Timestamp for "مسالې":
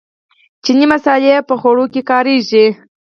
0.93-1.33